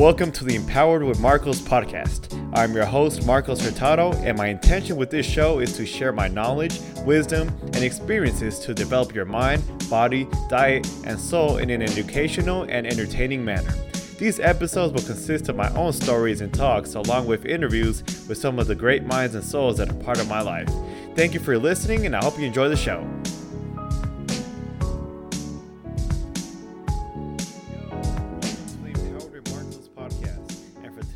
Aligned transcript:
Welcome 0.00 0.32
to 0.32 0.44
the 0.44 0.54
Empowered 0.54 1.02
with 1.02 1.20
Marcos 1.20 1.60
podcast. 1.60 2.32
I'm 2.54 2.72
your 2.72 2.86
host, 2.86 3.26
Marcos 3.26 3.60
Hurtado, 3.60 4.14
and 4.24 4.38
my 4.38 4.46
intention 4.46 4.96
with 4.96 5.10
this 5.10 5.26
show 5.26 5.58
is 5.58 5.76
to 5.76 5.84
share 5.84 6.10
my 6.10 6.26
knowledge, 6.26 6.80
wisdom, 7.04 7.48
and 7.74 7.84
experiences 7.84 8.60
to 8.60 8.72
develop 8.72 9.14
your 9.14 9.26
mind, 9.26 9.62
body, 9.90 10.26
diet, 10.48 10.90
and 11.04 11.20
soul 11.20 11.58
in 11.58 11.68
an 11.68 11.82
educational 11.82 12.62
and 12.62 12.86
entertaining 12.86 13.44
manner. 13.44 13.74
These 14.18 14.40
episodes 14.40 14.94
will 14.94 15.06
consist 15.06 15.50
of 15.50 15.56
my 15.56 15.70
own 15.74 15.92
stories 15.92 16.40
and 16.40 16.52
talks, 16.54 16.94
along 16.94 17.26
with 17.26 17.44
interviews 17.44 18.02
with 18.26 18.38
some 18.38 18.58
of 18.58 18.68
the 18.68 18.74
great 18.74 19.04
minds 19.04 19.34
and 19.34 19.44
souls 19.44 19.76
that 19.76 19.90
are 19.90 20.02
part 20.02 20.18
of 20.18 20.28
my 20.28 20.40
life. 20.40 20.70
Thank 21.14 21.34
you 21.34 21.40
for 21.40 21.58
listening, 21.58 22.06
and 22.06 22.16
I 22.16 22.24
hope 22.24 22.38
you 22.38 22.46
enjoy 22.46 22.70
the 22.70 22.74
show. 22.74 23.06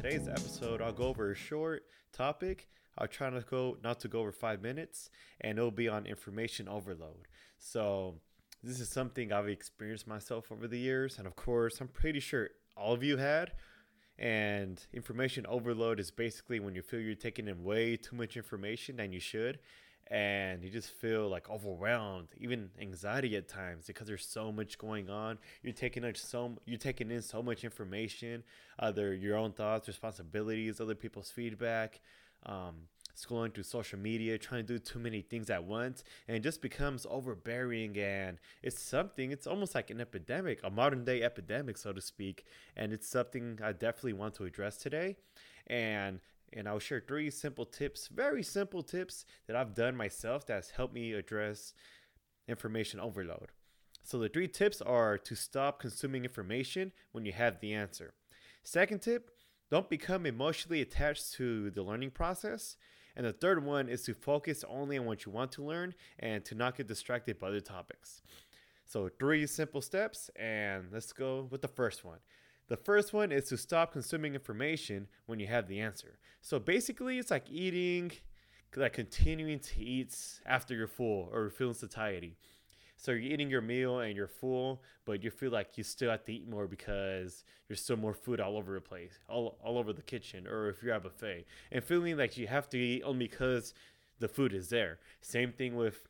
Today's 0.04 0.28
episode, 0.28 0.82
I'll 0.82 0.92
go 0.92 1.04
over 1.04 1.30
a 1.30 1.34
short 1.34 1.84
topic. 2.12 2.68
I'll 2.98 3.06
try 3.08 3.30
to 3.30 3.40
go 3.40 3.78
not 3.82 4.00
to 4.00 4.08
go 4.08 4.20
over 4.20 4.32
five 4.32 4.60
minutes, 4.60 5.08
and 5.40 5.56
it'll 5.56 5.70
be 5.70 5.88
on 5.88 6.04
information 6.04 6.68
overload. 6.68 7.26
So 7.58 8.16
this 8.62 8.80
is 8.80 8.90
something 8.90 9.32
I've 9.32 9.48
experienced 9.48 10.06
myself 10.06 10.52
over 10.52 10.68
the 10.68 10.78
years, 10.78 11.16
and 11.16 11.26
of 11.26 11.36
course, 11.36 11.80
I'm 11.80 11.88
pretty 11.88 12.20
sure 12.20 12.50
all 12.76 12.92
of 12.92 13.02
you 13.02 13.16
had. 13.16 13.52
And 14.18 14.78
information 14.92 15.46
overload 15.46 15.98
is 15.98 16.10
basically 16.10 16.60
when 16.60 16.74
you 16.74 16.82
feel 16.82 17.00
you're 17.00 17.14
taking 17.14 17.48
in 17.48 17.64
way 17.64 17.96
too 17.96 18.14
much 18.14 18.36
information 18.36 18.96
than 18.96 19.10
you 19.10 19.20
should, 19.20 19.59
and 20.08 20.62
you 20.62 20.70
just 20.70 20.90
feel 20.90 21.28
like 21.28 21.48
overwhelmed, 21.48 22.28
even 22.38 22.70
anxiety 22.80 23.36
at 23.36 23.48
times 23.48 23.86
because 23.86 24.06
there's 24.06 24.26
so 24.26 24.52
much 24.52 24.78
going 24.78 25.08
on. 25.08 25.38
You're 25.62 25.72
taking 25.72 26.04
in 26.04 26.14
so 26.14 26.52
you're 26.66 26.78
taking 26.78 27.10
in 27.10 27.22
so 27.22 27.42
much 27.42 27.64
information, 27.64 28.42
either 28.79 29.14
your 29.14 29.37
own 29.37 29.52
thoughts, 29.52 29.88
responsibilities, 29.88 30.80
other 30.80 30.95
people's 30.95 31.30
feedback, 31.30 32.01
um, 32.45 32.74
scrolling 33.16 33.54
through 33.54 33.62
social 33.62 33.98
media, 33.98 34.37
trying 34.37 34.66
to 34.66 34.74
do 34.74 34.79
too 34.79 34.98
many 34.98 35.23
things 35.23 35.48
at 35.48 35.64
once, 35.64 36.04
and 36.29 36.36
it 36.36 36.40
just 36.40 36.60
becomes 36.60 37.07
overbearing. 37.09 37.96
And 37.96 38.38
it's 38.62 38.79
something. 38.79 39.30
It's 39.30 39.46
almost 39.46 39.74
like 39.74 39.90
an 39.90 40.01
epidemic, 40.01 40.60
a 40.62 40.70
modern 40.70 41.04
day 41.04 41.23
epidemic, 41.23 41.79
so 41.79 41.92
to 41.92 42.01
speak. 42.01 42.45
And 42.76 42.92
it's 42.92 43.09
something 43.09 43.59
I 43.62 43.73
definitely 43.73 44.14
want 44.14 44.34
to 44.34 44.45
address 44.45 44.76
today. 44.76 45.16
And 45.66 46.20
and 46.55 46.69
I'll 46.69 46.79
share 46.79 47.01
three 47.01 47.30
simple 47.30 47.66
tips, 47.66 48.09
very 48.09 48.43
simple 48.43 48.83
tips 48.83 49.27
that 49.47 49.57
I've 49.57 49.74
done 49.74 49.97
myself 49.97 50.47
that's 50.47 50.71
helped 50.71 50.95
me 50.95 51.13
address 51.13 51.74
information 52.49 53.01
overload. 53.01 53.49
So 54.02 54.19
the 54.19 54.29
three 54.29 54.49
tips 54.49 54.80
are 54.82 55.19
to 55.19 55.35
stop 55.35 55.80
consuming 55.80 56.25
information 56.25 56.93
when 57.13 57.25
you 57.25 57.32
have 57.32 57.60
the 57.60 57.73
answer. 57.73 58.15
Second 58.63 59.01
tip, 59.01 59.30
don't 59.71 59.88
become 59.88 60.27
emotionally 60.27 60.80
attached 60.80 61.32
to 61.35 61.71
the 61.71 61.82
learning 61.82 62.10
process. 62.10 62.77
And 63.16 63.25
the 63.27 63.32
third 63.32 63.65
one 63.65 63.88
is 63.88 64.03
to 64.03 64.15
focus 64.15 64.65
only 64.69 64.99
on 64.99 65.06
what 65.06 65.25
you 65.25 65.32
want 65.32 65.53
to 65.53 65.65
learn 65.65 65.94
and 66.19 66.44
to 66.44 66.55
not 66.55 66.77
get 66.77 66.88
distracted 66.88 67.38
by 67.38 67.49
other 67.49 67.60
topics. 67.60 68.22
So, 68.87 69.09
three 69.19 69.47
simple 69.47 69.81
steps, 69.81 70.31
and 70.37 70.88
let's 70.93 71.12
go 71.12 71.49
with 71.50 71.62
the 71.62 71.69
first 71.69 72.05
one. 72.05 72.19
The 72.69 72.76
first 72.76 73.12
one 73.12 73.31
is 73.31 73.48
to 73.48 73.56
stop 73.59 73.93
consuming 73.93 74.34
information 74.34 75.09
when 75.26 75.38
you 75.38 75.47
have 75.47 75.69
the 75.69 75.81
answer. 75.81 76.19
So 76.41 76.59
basically, 76.59 77.19
it's 77.19 77.31
like 77.31 77.50
eating, 77.50 78.12
like 78.75 78.94
continuing 78.94 79.60
to 79.60 79.81
eat 79.82 80.16
after 80.47 80.75
you're 80.75 80.87
full 80.87 81.28
or 81.32 81.50
feeling 81.50 81.75
satiety. 81.75 82.37
So 82.97 83.12
you're 83.12 83.32
eating 83.32 83.50
your 83.50 83.60
meal 83.60 83.98
and 83.98 84.16
you're 84.16 84.28
full, 84.28 84.82
but 85.04 85.22
you 85.22 85.31
feel 85.31 85.50
like 85.50 85.76
you 85.76 85.84
still 85.84 86.10
have 86.10 86.25
to 86.25 86.32
eat 86.32 86.48
more 86.48 86.66
because 86.66 87.44
there's 87.69 87.82
still 87.82 87.98
more 87.98 88.15
food 88.15 88.41
all 88.41 88.56
over 88.56 88.72
the 88.72 88.81
place, 88.81 89.19
all, 89.28 89.59
all 89.62 89.76
over 89.76 89.92
the 89.92 90.00
kitchen, 90.00 90.47
or 90.47 90.70
if 90.70 90.82
you're 90.82 90.94
at 90.94 90.98
a 90.98 91.00
buffet, 91.00 91.44
and 91.70 91.84
feeling 91.84 92.16
like 92.16 92.38
you 92.38 92.47
have 92.47 92.69
to 92.70 92.78
eat 92.78 93.02
only 93.04 93.26
because 93.26 93.75
the 94.20 94.28
food 94.28 94.54
is 94.54 94.70
there. 94.70 95.00
Same 95.20 95.52
thing 95.52 95.76
with 95.76 96.08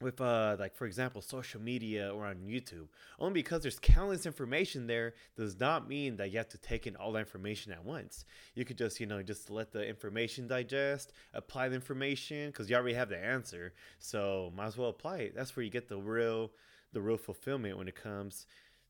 with 0.00 0.20
uh 0.20 0.56
like 0.58 0.74
for 0.74 0.86
example 0.86 1.22
social 1.22 1.60
media 1.60 2.12
or 2.12 2.26
on 2.26 2.36
youtube. 2.46 2.88
Only 3.18 3.34
because 3.34 3.62
there's 3.62 3.78
countless 3.78 4.26
information 4.26 4.86
there 4.86 5.14
does 5.36 5.58
not 5.58 5.88
mean 5.88 6.16
that 6.16 6.30
you 6.30 6.38
have 6.38 6.48
to 6.50 6.58
take 6.58 6.86
in 6.86 6.96
all 6.96 7.12
the 7.12 7.18
information 7.18 7.72
at 7.72 7.84
once. 7.84 8.24
You 8.54 8.64
could 8.64 8.78
just 8.78 9.00
you 9.00 9.06
know 9.06 9.22
just 9.22 9.50
let 9.50 9.72
the 9.72 9.86
information 9.86 10.48
digest 10.48 11.12
apply 11.32 11.68
the 11.68 11.74
information 11.74 12.48
because 12.48 12.68
you 12.68 12.76
already 12.76 12.94
have 12.94 13.08
the 13.08 13.18
answer. 13.18 13.72
So 13.98 14.52
might 14.54 14.66
as 14.66 14.76
well 14.76 14.90
apply 14.90 15.18
it. 15.18 15.34
That's 15.34 15.56
where 15.56 15.64
you 15.64 15.70
get 15.70 15.88
the 15.88 15.98
real 15.98 16.50
the 16.92 17.00
real 17.00 17.16
fulfillment 17.16 17.78
when 17.78 17.88
it 17.88 17.94
comes 17.94 18.46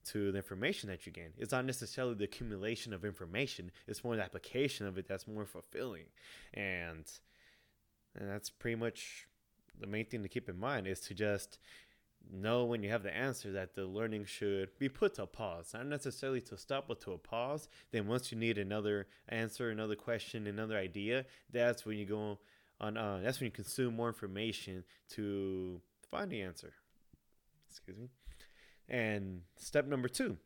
to 0.06 0.30
the 0.30 0.38
information 0.38 0.88
that 0.88 1.06
you 1.06 1.12
gain. 1.12 1.30
It's 1.36 1.52
not 1.52 1.64
necessarily 1.64 2.14
the 2.14 2.24
accumulation 2.24 2.92
of 2.92 3.04
information. 3.04 3.72
It's 3.88 4.04
more 4.04 4.14
the 4.16 4.22
application 4.22 4.86
of 4.86 4.98
it 4.98 5.08
that's 5.08 5.26
more 5.26 5.44
fulfilling. 5.44 6.06
And 6.54 7.04
and 8.14 8.28
that's 8.30 8.48
pretty 8.48 8.76
much 8.76 9.26
the 9.80 9.86
main 9.86 10.06
thing 10.06 10.22
to 10.22 10.28
keep 10.28 10.48
in 10.48 10.58
mind 10.58 10.86
is 10.86 11.00
to 11.00 11.14
just 11.14 11.58
know 12.32 12.64
when 12.64 12.82
you 12.82 12.90
have 12.90 13.02
the 13.02 13.16
answer 13.16 13.52
that 13.52 13.74
the 13.74 13.86
learning 13.86 14.24
should 14.24 14.76
be 14.78 14.88
put 14.88 15.14
to 15.14 15.22
a 15.22 15.26
pause 15.26 15.70
not 15.74 15.86
necessarily 15.86 16.40
to 16.40 16.56
stop 16.56 16.88
but 16.88 17.00
to 17.00 17.12
a 17.12 17.18
pause. 17.18 17.68
Then 17.92 18.08
once 18.08 18.32
you 18.32 18.38
need 18.38 18.58
another 18.58 19.06
answer 19.28 19.70
another 19.70 19.96
question 19.96 20.46
another 20.46 20.76
idea 20.76 21.24
that's 21.52 21.86
when 21.86 21.98
you 21.98 22.06
go 22.06 22.38
on 22.80 22.96
uh, 22.96 23.20
that's 23.22 23.40
when 23.40 23.46
you 23.46 23.52
consume 23.52 23.94
more 23.94 24.08
information 24.08 24.84
to 25.10 25.80
find 26.10 26.30
the 26.30 26.42
answer. 26.42 26.72
Excuse 27.70 27.96
me. 27.96 28.08
And 28.88 29.42
step 29.56 29.86
number 29.86 30.08
two 30.08 30.36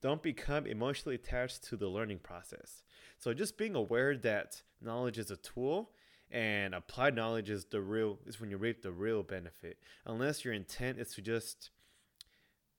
don't 0.00 0.22
become 0.22 0.66
emotionally 0.66 1.14
attached 1.14 1.62
to 1.62 1.76
the 1.76 1.86
learning 1.86 2.18
process. 2.18 2.82
So 3.18 3.32
just 3.32 3.56
being 3.56 3.76
aware 3.76 4.16
that 4.16 4.62
knowledge 4.80 5.16
is 5.16 5.30
a 5.30 5.36
tool 5.36 5.92
and 6.32 6.74
applied 6.74 7.14
knowledge 7.14 7.50
is 7.50 7.66
the 7.66 7.80
real 7.80 8.18
is 8.26 8.40
when 8.40 8.50
you 8.50 8.56
reap 8.56 8.82
the 8.82 8.92
real 8.92 9.22
benefit. 9.22 9.78
Unless 10.06 10.44
your 10.44 10.54
intent 10.54 10.98
is 10.98 11.14
to 11.14 11.22
just 11.22 11.70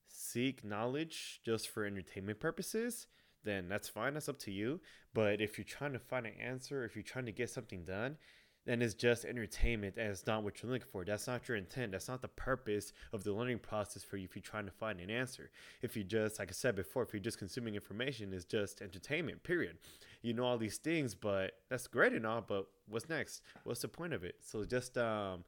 seek 0.07 0.63
knowledge 0.63 1.41
just 1.45 1.69
for 1.69 1.85
entertainment 1.85 2.39
purposes 2.39 3.07
then 3.43 3.67
that's 3.67 3.89
fine 3.89 4.13
that's 4.13 4.29
up 4.29 4.39
to 4.39 4.51
you. 4.51 4.79
But 5.13 5.41
if 5.41 5.57
you're 5.57 5.65
trying 5.65 5.93
to 5.93 5.99
find 5.99 6.25
an 6.25 6.33
answer 6.41 6.83
if 6.83 6.95
you're 6.95 7.03
trying 7.03 7.25
to 7.25 7.31
get 7.31 7.49
something 7.49 7.83
done 7.85 8.17
then 8.65 8.81
it's 8.81 8.93
just 8.93 9.25
entertainment 9.25 9.95
and 9.97 10.09
it's 10.09 10.25
not 10.25 10.43
what 10.43 10.61
you're 10.61 10.71
looking 10.71 10.87
for. 10.89 11.03
That's 11.03 11.27
not 11.27 11.47
your 11.47 11.57
intent. 11.57 11.91
That's 11.91 12.07
not 12.07 12.21
the 12.21 12.29
purpose 12.29 12.93
of 13.11 13.23
the 13.23 13.33
learning 13.33 13.59
process 13.59 14.03
for 14.03 14.17
you 14.17 14.25
if 14.25 14.35
you're 14.35 14.41
trying 14.41 14.65
to 14.65 14.71
find 14.71 14.99
an 14.99 15.09
answer. 15.09 15.51
If 15.81 15.97
you 15.97 16.03
just, 16.03 16.39
like 16.39 16.49
I 16.49 16.53
said 16.53 16.75
before, 16.75 17.03
if 17.03 17.13
you're 17.13 17.19
just 17.19 17.39
consuming 17.39 17.75
information, 17.75 18.33
it's 18.33 18.45
just 18.45 18.81
entertainment, 18.81 19.43
period. 19.43 19.77
You 20.21 20.33
know 20.33 20.45
all 20.45 20.57
these 20.57 20.77
things, 20.77 21.13
but 21.13 21.51
that's 21.69 21.87
great 21.87 22.13
and 22.13 22.25
all, 22.25 22.41
but 22.41 22.67
what's 22.87 23.09
next? 23.09 23.41
What's 23.65 23.81
the 23.81 23.89
point 23.89 24.13
of 24.13 24.23
it? 24.23 24.35
So 24.41 24.63
just 24.63 24.97
um, 24.97 25.43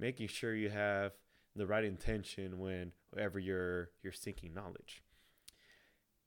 making 0.00 0.28
sure 0.28 0.54
you 0.54 0.70
have 0.70 1.12
the 1.54 1.66
right 1.66 1.84
intention 1.84 2.58
whenever 2.58 3.38
you're 3.38 3.90
you're 4.02 4.12
seeking 4.12 4.54
knowledge. 4.54 5.02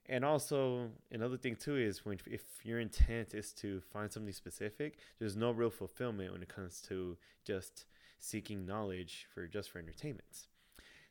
And 0.09 0.25
also 0.25 0.89
another 1.11 1.37
thing 1.37 1.55
too 1.55 1.77
is 1.77 2.05
when 2.05 2.19
if 2.25 2.43
your 2.63 2.79
intent 2.79 3.33
is 3.33 3.53
to 3.53 3.81
find 3.81 4.11
something 4.11 4.33
specific, 4.33 4.97
there's 5.19 5.35
no 5.35 5.51
real 5.51 5.69
fulfillment 5.69 6.33
when 6.33 6.41
it 6.41 6.49
comes 6.49 6.81
to 6.89 7.17
just 7.45 7.85
seeking 8.19 8.65
knowledge 8.65 9.27
for 9.33 9.47
just 9.47 9.71
for 9.71 9.79
entertainment. 9.79 10.47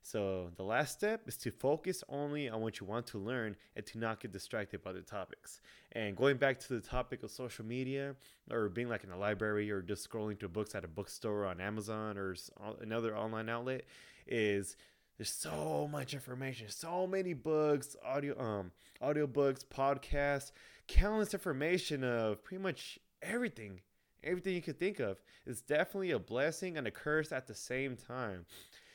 So 0.05 0.51
the 0.57 0.65
last 0.65 0.99
step 0.99 1.29
is 1.29 1.37
to 1.39 1.53
focus 1.53 2.03
only 2.09 2.49
on 2.49 2.61
what 2.61 2.81
you 2.81 2.87
want 2.87 3.07
to 3.09 3.19
learn 3.19 3.57
and 3.77 3.87
to 3.87 3.99
not 3.99 4.19
get 4.21 4.33
distracted 4.33 4.83
by 4.83 4.93
the 4.93 5.01
topics. 5.01 5.61
And 5.93 6.17
going 6.17 6.39
back 6.39 6.59
to 6.61 6.69
the 6.75 6.81
topic 6.81 7.23
of 7.23 7.31
social 7.31 7.65
media 7.65 8.17
or 8.51 8.69
being 8.69 8.89
like 8.89 9.05
in 9.05 9.13
a 9.13 9.17
library 9.17 9.71
or 9.71 9.81
just 9.81 10.09
scrolling 10.09 10.39
through 10.39 10.49
books 10.49 10.75
at 10.75 10.85
a 10.85 10.89
bookstore 10.89 11.47
on 11.47 11.61
Amazon 11.61 12.19
or 12.19 12.35
another 12.81 13.17
online 13.17 13.49
outlet 13.49 13.83
is 14.27 14.77
there's 15.23 15.33
so 15.33 15.89
much 15.89 16.15
information, 16.15 16.67
so 16.69 17.07
many 17.07 17.33
books, 17.33 17.95
audio 18.05 18.37
um 18.43 18.73
audio 19.01 19.25
books, 19.25 19.65
podcasts, 19.73 20.51
countless 20.89 21.33
information 21.33 22.03
of 22.03 22.43
pretty 22.43 22.61
much 22.61 22.99
everything, 23.23 23.83
everything 24.25 24.53
you 24.53 24.61
could 24.61 24.81
think 24.81 24.99
of. 24.99 25.19
It's 25.47 25.61
definitely 25.61 26.11
a 26.11 26.19
blessing 26.19 26.77
and 26.77 26.89
a 26.89 26.91
curse 26.91 27.31
at 27.31 27.47
the 27.47 27.55
same 27.55 27.95
time. 27.95 28.47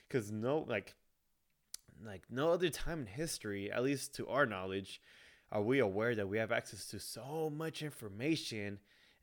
Cause 0.10 0.30
no 0.30 0.66
like 0.68 0.96
like 2.06 2.24
no 2.30 2.52
other 2.52 2.70
time 2.70 3.00
in 3.00 3.06
history, 3.08 3.72
at 3.72 3.86
least 3.86 4.14
to 4.16 4.28
our 4.28 4.46
knowledge, 4.46 5.02
are 5.50 5.62
we 5.62 5.80
aware 5.80 6.14
that 6.14 6.28
we 6.28 6.40
have 6.40 6.52
access 6.52 6.88
to 6.88 7.00
so 7.00 7.50
much 7.50 7.82
information 7.82 8.80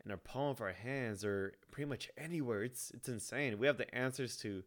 in 0.06 0.10
our 0.10 0.16
palm 0.16 0.52
of 0.52 0.62
our 0.62 0.72
hands 0.72 1.22
or 1.22 1.52
pretty 1.70 1.88
much 1.88 2.08
anywhere. 2.16 2.62
It's 2.62 2.90
it's 2.92 3.10
insane. 3.10 3.58
We 3.58 3.66
have 3.66 3.76
the 3.76 3.94
answers 3.94 4.38
to 4.38 4.62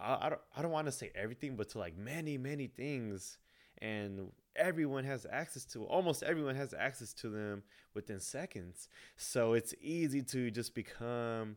I, 0.00 0.28
don't 0.28 0.40
I 0.56 0.62
don't 0.62 0.70
want 0.70 0.86
to 0.86 0.92
say 0.92 1.10
everything, 1.14 1.56
but 1.56 1.70
to 1.70 1.78
like 1.78 1.96
many 1.96 2.38
many 2.38 2.66
things, 2.66 3.38
and 3.78 4.32
everyone 4.56 5.04
has 5.04 5.26
access 5.30 5.64
to 5.66 5.84
almost 5.84 6.22
everyone 6.22 6.56
has 6.56 6.74
access 6.74 7.12
to 7.14 7.28
them 7.28 7.62
within 7.94 8.20
seconds. 8.20 8.88
So 9.16 9.54
it's 9.54 9.74
easy 9.80 10.22
to 10.22 10.50
just 10.50 10.74
become 10.74 11.56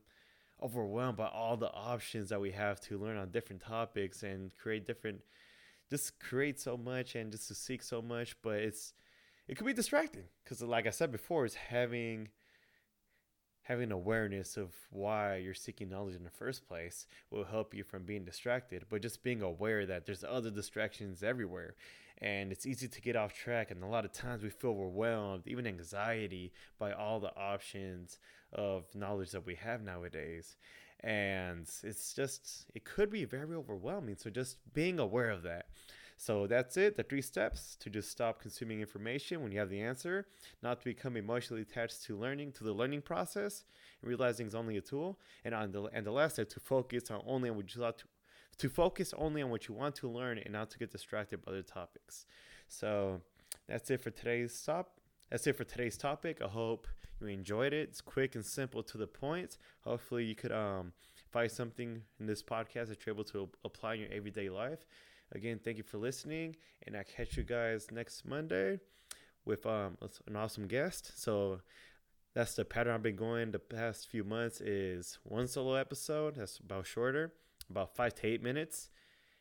overwhelmed 0.61 1.17
by 1.17 1.27
all 1.27 1.57
the 1.57 1.71
options 1.71 2.29
that 2.29 2.39
we 2.39 2.51
have 2.51 2.79
to 2.79 2.97
learn 2.97 3.17
on 3.17 3.29
different 3.29 3.61
topics 3.61 4.23
and 4.23 4.55
create 4.57 4.87
different 4.87 5.19
just 5.89 6.17
create 6.19 6.59
so 6.59 6.77
much 6.77 7.13
and 7.15 7.31
just 7.31 7.49
to 7.49 7.53
seek 7.53 7.83
so 7.83 8.01
much 8.01 8.41
but 8.41 8.55
it's 8.55 8.93
it 9.47 9.57
could 9.57 9.67
be 9.67 9.73
distracting 9.73 10.23
because, 10.43 10.61
like 10.61 10.87
I 10.87 10.91
said 10.91 11.11
before, 11.11 11.45
is 11.45 11.55
having 11.55 12.29
having 13.65 13.91
awareness 13.91 14.57
of 14.57 14.69
why 14.91 15.37
you're 15.37 15.53
seeking 15.53 15.89
knowledge 15.89 16.15
in 16.15 16.23
the 16.23 16.29
first 16.29 16.67
place 16.67 17.07
will 17.31 17.43
help 17.43 17.73
you 17.73 17.83
from 17.83 18.03
being 18.03 18.23
distracted 18.23 18.85
but 18.89 19.01
just 19.01 19.23
being 19.23 19.41
aware 19.41 19.85
that 19.85 20.05
there's 20.05 20.23
other 20.23 20.51
distractions 20.51 21.23
everywhere. 21.23 21.75
And 22.19 22.51
it's 22.51 22.65
easy 22.65 22.87
to 22.87 23.01
get 23.01 23.15
off 23.15 23.33
track 23.33 23.71
and 23.71 23.83
a 23.83 23.87
lot 23.87 24.05
of 24.05 24.13
times 24.13 24.43
we 24.43 24.49
feel 24.49 24.71
overwhelmed 24.71 25.43
even 25.47 25.67
anxiety 25.67 26.53
by 26.79 26.93
all 26.93 27.19
the 27.19 27.35
options 27.35 28.19
of 28.53 28.85
knowledge 28.95 29.31
that 29.31 29.45
we 29.45 29.55
have 29.55 29.81
nowadays. 29.81 30.55
And 31.01 31.67
it's 31.83 32.13
just 32.13 32.67
it 32.73 32.85
could 32.85 33.09
be 33.09 33.25
very 33.25 33.55
overwhelming. 33.55 34.15
So 34.17 34.29
just 34.29 34.57
being 34.73 34.99
aware 34.99 35.31
of 35.31 35.43
that 35.43 35.65
so 36.17 36.47
that's 36.47 36.77
it 36.77 36.95
the 36.95 37.03
three 37.03 37.21
steps 37.21 37.75
to 37.79 37.89
just 37.89 38.09
stop 38.09 38.41
consuming 38.41 38.79
information 38.79 39.41
when 39.41 39.51
you 39.51 39.59
have 39.59 39.69
the 39.69 39.81
answer 39.81 40.27
not 40.63 40.79
to 40.79 40.85
become 40.85 41.17
emotionally 41.17 41.61
attached 41.61 42.03
to 42.03 42.17
learning 42.17 42.51
to 42.53 42.63
the 42.63 42.73
learning 42.73 43.01
process 43.01 43.63
and 44.01 44.09
realizing 44.09 44.45
it's 44.45 44.55
only 44.55 44.77
a 44.77 44.81
tool. 44.81 45.19
And 45.43 45.53
on 45.53 45.71
the 45.71 45.83
and 45.85 46.05
the 46.05 46.11
last 46.11 46.33
step 46.33 46.49
to 46.49 46.59
focus 46.59 47.09
on 47.11 47.21
only 47.25 47.49
on 47.49 47.55
what 47.55 47.73
you 47.75 47.81
to 47.81 47.93
to 48.57 48.69
focus 48.69 49.13
only 49.17 49.41
on 49.41 49.49
what 49.49 49.67
you 49.67 49.75
want 49.75 49.95
to 49.95 50.09
learn 50.09 50.37
and 50.37 50.53
not 50.53 50.69
to 50.69 50.77
get 50.77 50.91
distracted 50.91 51.43
by 51.43 51.51
other 51.51 51.61
topics. 51.61 52.25
So 52.67 53.21
that's 53.67 53.89
it 53.89 54.01
for 54.01 54.11
today's 54.11 54.55
stop 54.55 54.99
that's 55.31 55.47
it 55.47 55.57
for 55.57 55.63
today's 55.63 55.97
topic. 55.97 56.39
I 56.43 56.47
hope 56.47 56.87
you 57.19 57.27
enjoyed 57.27 57.73
it. 57.73 57.89
It's 57.89 57.99
quick 57.99 58.35
and 58.35 58.45
simple 58.45 58.83
to 58.83 58.97
the 58.97 59.07
point. 59.07 59.57
Hopefully 59.81 60.23
you 60.23 60.35
could 60.35 60.51
um 60.51 60.93
find 61.31 61.51
something 61.51 62.01
in 62.19 62.25
this 62.27 62.41
podcast 62.41 62.87
that 62.87 63.05
you're 63.05 63.13
able 63.13 63.23
to 63.25 63.49
apply 63.65 63.95
in 63.95 64.01
your 64.01 64.11
everyday 64.13 64.49
life 64.49 64.85
Again, 65.31 65.59
thank 65.63 65.77
you 65.77 65.83
for 65.83 65.97
listening, 65.97 66.55
and 66.85 66.95
I 66.95 67.03
catch 67.03 67.35
you 67.37 67.43
guys 67.43 67.87
next 67.91 68.25
Monday 68.25 68.79
with 69.45 69.65
um 69.65 69.97
an 70.27 70.35
awesome 70.35 70.67
guest. 70.67 71.11
So 71.21 71.61
that's 72.33 72.55
the 72.55 72.65
pattern 72.65 72.93
I've 72.93 73.03
been 73.03 73.15
going 73.15 73.51
the 73.51 73.59
past 73.59 74.07
few 74.07 74.23
months 74.23 74.59
is 74.61 75.19
one 75.23 75.47
solo 75.47 75.75
episode 75.75 76.35
that's 76.35 76.57
about 76.59 76.85
shorter, 76.85 77.31
about 77.69 77.95
five 77.95 78.13
to 78.15 78.27
eight 78.27 78.43
minutes, 78.43 78.89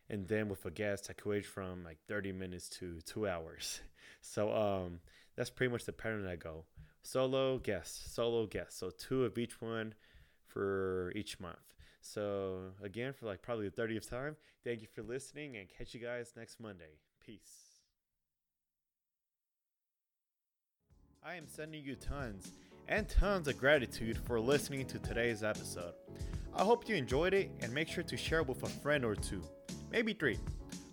and 0.08 0.28
then 0.28 0.48
with 0.48 0.64
a 0.64 0.70
guest 0.70 1.08
I 1.10 1.12
could 1.12 1.31
range 1.31 1.46
from 1.46 1.84
like 1.84 1.98
30 2.08 2.32
minutes 2.32 2.69
to 2.81 3.00
two 3.02 3.26
hours. 3.28 3.81
So 4.26 4.54
um 4.54 5.00
that's 5.36 5.50
pretty 5.50 5.70
much 5.70 5.84
the 5.84 5.92
pattern 5.92 6.26
I 6.26 6.36
go. 6.36 6.64
Solo 7.02 7.58
guest, 7.58 8.14
solo 8.14 8.46
guest. 8.46 8.78
So 8.78 8.88
two 8.88 9.25
of 9.26 9.36
each 9.36 9.60
one 9.60 9.92
for 10.46 11.12
each 11.14 11.38
month. 11.38 11.73
So, 12.04 12.72
again, 12.82 13.14
for 13.14 13.24
like 13.24 13.40
probably 13.40 13.68
the 13.68 13.82
30th 13.82 14.10
time, 14.10 14.36
thank 14.62 14.82
you 14.82 14.88
for 14.94 15.02
listening 15.02 15.56
and 15.56 15.66
catch 15.68 15.94
you 15.94 16.00
guys 16.00 16.34
next 16.36 16.60
Monday. 16.60 16.98
Peace. 17.24 17.80
I 21.24 21.36
am 21.36 21.48
sending 21.48 21.82
you 21.82 21.96
tons 21.96 22.52
and 22.88 23.08
tons 23.08 23.48
of 23.48 23.56
gratitude 23.56 24.18
for 24.18 24.38
listening 24.38 24.84
to 24.86 24.98
today's 24.98 25.42
episode. 25.42 25.94
I 26.54 26.62
hope 26.62 26.86
you 26.86 26.94
enjoyed 26.94 27.32
it 27.32 27.50
and 27.60 27.72
make 27.72 27.88
sure 27.88 28.04
to 28.04 28.16
share 28.18 28.42
with 28.42 28.62
a 28.62 28.68
friend 28.68 29.02
or 29.02 29.14
two, 29.14 29.42
maybe 29.90 30.12
three, 30.12 30.38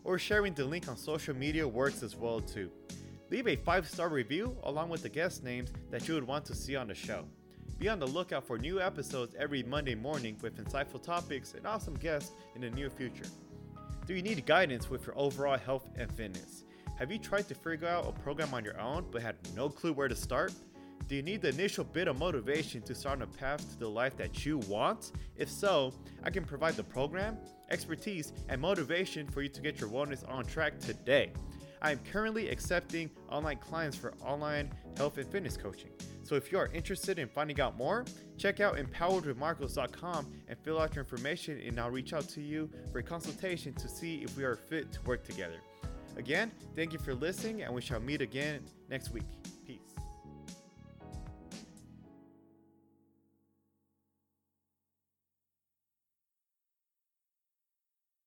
or 0.06 0.18
sharing 0.18 0.54
the 0.54 0.64
link 0.64 0.88
on 0.88 0.96
social 0.96 1.36
media 1.36 1.68
works 1.68 2.04
as 2.04 2.16
well 2.16 2.40
too. 2.40 2.72
Leave 3.30 3.48
a 3.48 3.58
5-star 3.58 4.08
review 4.08 4.56
along 4.64 4.90
with 4.90 5.04
the 5.04 5.10
guest 5.10 5.44
names 5.44 5.74
that 5.90 6.08
you 6.08 6.14
would 6.14 6.26
want 6.26 6.46
to 6.46 6.56
see 6.56 6.78
on 6.78 6.88
the 6.88 6.96
show. 6.96 7.26
Be 7.80 7.90
on 7.90 8.00
the 8.00 8.08
lookout 8.08 8.46
for 8.46 8.58
new 8.58 8.80
episodes 8.80 9.36
every 9.40 9.64
Monday 9.64 9.96
morning 9.96 10.38
with 10.42 10.64
insightful 10.64 11.02
topics 11.02 11.54
and 11.56 11.66
awesome 11.66 11.96
guests 11.96 12.32
in 12.56 12.62
the 12.62 12.70
near 12.70 12.90
future. 12.90 13.26
Do 14.06 14.14
you 14.14 14.22
need 14.22 14.46
guidance 14.46 14.90
with 14.90 15.06
your 15.08 15.18
overall 15.18 15.58
health 15.58 15.90
and 15.96 16.12
fitness? 16.12 16.64
Have 16.98 17.12
you 17.12 17.18
tried 17.18 17.48
to 17.48 17.56
figure 17.56 17.88
out 17.88 18.08
a 18.08 18.12
program 18.22 18.54
on 18.54 18.64
your 18.64 18.80
own 18.80 19.06
but 19.12 19.22
had 19.22 19.36
no 19.56 19.70
clue 19.70 19.94
where 19.94 20.08
to 20.08 20.16
start? 20.16 20.54
Do 21.08 21.16
you 21.16 21.24
need 21.24 21.42
the 21.42 21.50
initial 21.50 21.84
bit 21.84 22.08
of 22.08 22.18
motivation 22.20 22.82
to 22.84 22.96
start 22.96 23.18
on 23.18 23.24
a 23.24 23.28
path 23.28 23.70
to 23.72 23.80
the 23.80 23.90
life 23.90 24.16
that 24.18 24.46
you 24.46 24.60
want? 24.60 25.12
If 25.36 25.50
so, 25.50 25.94
I 26.24 26.30
can 26.30 26.46
provide 26.46 26.76
the 26.76 26.84
program, 26.84 27.38
expertise, 27.70 28.32
and 28.50 28.62
motivation 28.62 29.28
for 29.28 29.42
you 29.42 29.50
to 29.50 29.62
get 29.62 29.80
your 29.80 29.90
wellness 29.90 30.24
on 30.30 30.46
track 30.46 30.80
today. 30.80 31.34
I 31.82 31.92
am 31.92 32.00
currently 32.12 32.50
accepting 32.50 33.10
online 33.30 33.58
clients 33.58 33.98
for 33.98 34.14
online 34.24 34.72
health 34.98 35.18
and 35.18 35.28
fitness 35.28 35.58
coaching. 35.58 35.90
So 36.24 36.36
if 36.36 36.52
you 36.52 36.60
are 36.60 36.70
interested 36.74 37.18
in 37.18 37.28
finding 37.28 37.60
out 37.60 37.76
more, 37.78 38.06
check 38.38 38.60
out 38.60 38.78
empoweredwithmarcos.com 38.78 40.32
and 40.48 40.60
fill 40.60 40.80
out 40.80 40.96
your 40.96 41.04
information 41.04 41.60
and 41.60 41.80
I'll 41.80 41.90
reach 41.90 42.14
out 42.14 42.30
to 42.30 42.42
you 42.42 42.70
for 42.92 43.00
a 43.00 43.04
consultation 43.04 43.74
to 43.74 43.90
see 43.90 44.22
if 44.22 44.38
we 44.38 44.44
are 44.44 44.56
fit 44.56 44.92
to 44.94 45.02
work 45.02 45.24
together. 45.24 45.60
Again, 46.18 46.52
thank 46.76 46.94
you 46.94 47.00
for 47.00 47.16
listening 47.16 47.64
and 47.64 47.74
we 47.74 47.82
shall 47.82 48.00
meet 48.00 48.22
again 48.22 48.62
next 48.90 49.12
week. 49.12 49.51